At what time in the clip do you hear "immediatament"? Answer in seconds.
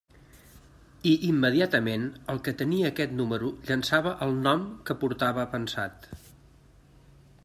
1.27-2.07